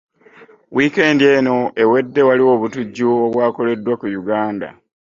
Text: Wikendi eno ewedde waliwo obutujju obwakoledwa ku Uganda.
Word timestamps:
Wikendi 0.75 1.25
eno 1.37 1.57
ewedde 1.83 2.21
waliwo 2.27 2.51
obutujju 2.57 3.05
obwakoledwa 3.25 3.93
ku 4.01 4.05
Uganda. 4.21 4.69